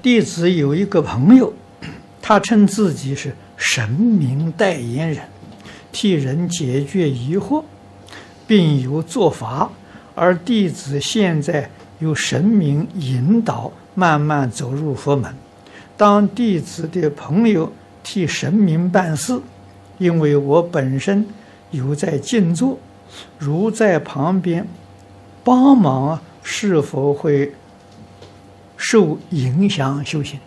[0.00, 1.52] 弟子有一个朋友，
[2.22, 5.24] 他称自己是神明代言人，
[5.90, 7.64] 替人解决疑惑，
[8.46, 9.70] 并有做法。
[10.14, 15.34] 而弟子现在由神明引导，慢慢走入佛门。
[15.96, 17.72] 当弟子的朋友
[18.04, 19.40] 替神明办事，
[19.98, 21.26] 因为我本身
[21.72, 22.78] 有在静坐，
[23.36, 24.64] 如在旁边
[25.42, 27.52] 帮忙，是否会？
[28.90, 30.40] 受影响修行，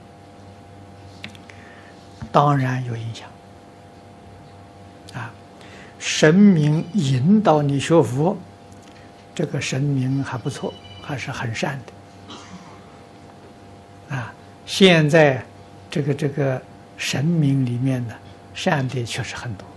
[2.31, 3.29] 当然有影响。
[5.13, 5.31] 啊，
[5.99, 8.35] 神明引导你学佛，
[9.35, 10.73] 这个神明还不错，
[11.03, 11.79] 还是很善
[14.09, 14.15] 的。
[14.15, 14.33] 啊，
[14.65, 15.45] 现在
[15.91, 16.59] 这个这个
[16.97, 18.15] 神明里面呢，
[18.55, 19.67] 善的确实很多，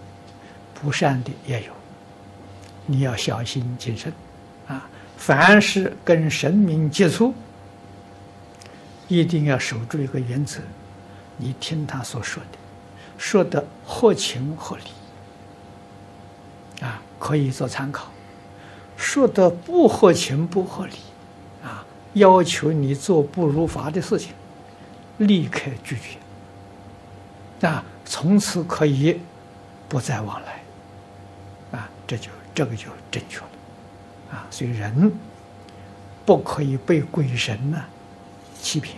[0.73, 1.73] 不善的也有，
[2.87, 4.11] 你要小心谨慎。
[4.69, 7.35] 啊，凡是跟神明接触。
[9.09, 10.61] 一定要守住一个原则，
[11.37, 12.59] 你听他所说的，
[13.19, 14.85] 说的合情合理，
[16.85, 18.05] 啊，可以做参考；
[18.97, 20.95] 说的不合情不合理，
[21.63, 24.33] 啊，要求你做不如法的事情，
[25.19, 29.21] 立刻拒绝，啊，从此可以
[29.89, 30.63] 不再往来，
[31.79, 33.47] 啊，这就这个就正确了，
[34.33, 35.13] 啊，所以人
[36.25, 37.85] 不可以被鬼神呢。
[38.65, 38.97] 欺骗，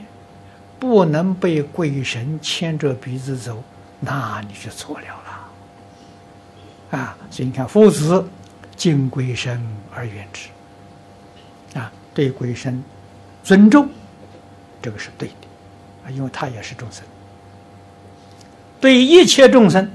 [0.79, 3.61] 不能被鬼神牵着鼻子走，
[3.99, 6.99] 那你就错了了。
[6.99, 8.25] 啊，所以你看，夫子
[8.77, 9.61] 敬鬼神
[9.93, 10.49] 而远之，
[11.77, 12.81] 啊，对鬼神
[13.43, 13.89] 尊重，
[14.81, 15.35] 这个是对的，
[16.07, 17.03] 啊，因为他也是众生，
[18.81, 19.91] 对一切众生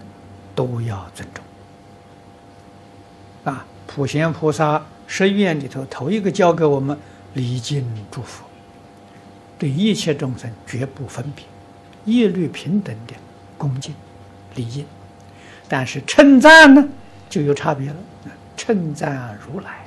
[0.54, 1.44] 都要尊重。
[3.54, 6.98] 啊，普贤菩萨十愿里头头一个教给我们
[7.34, 8.44] 礼敬诸佛。
[9.62, 11.46] 对一切众生绝不分别，
[12.04, 13.14] 一律平等的
[13.60, 13.94] 恭敬
[14.56, 14.84] 礼敬，
[15.70, 16.84] 但是称赞呢
[17.30, 17.96] 就有差别了。
[18.58, 19.86] 称赞如来，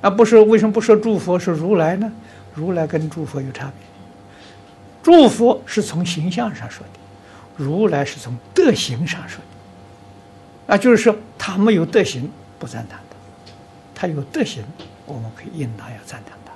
[0.00, 2.10] 啊不是为什么不说诸佛是如来呢？
[2.54, 3.86] 如来跟诸佛有差别，
[5.02, 7.00] 诸佛是从形象上说的，
[7.54, 9.38] 如来是从德行上说
[10.66, 10.74] 的。
[10.74, 12.98] 啊，就是说他没有德行不赞叹
[13.94, 14.64] 他，他有德行，
[15.04, 16.47] 我们可以应当要赞叹他。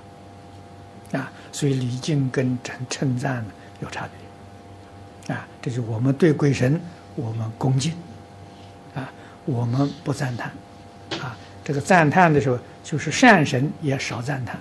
[1.12, 3.50] 啊，所以礼敬跟称称赞呢
[3.80, 4.08] 有差
[5.26, 6.80] 别，啊，这就是我们对鬼神
[7.14, 7.92] 我们恭敬，
[8.94, 9.12] 啊，
[9.44, 10.50] 我们不赞叹，
[11.20, 14.58] 啊，这个赞叹的时候就是善神也少赞叹，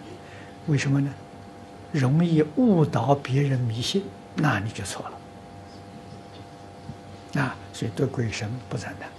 [0.67, 1.13] 为什么呢？
[1.93, 4.03] 容易误导别人迷信，
[4.35, 5.05] 那你就错
[7.33, 9.09] 了，啊，所以对鬼神不赞叹。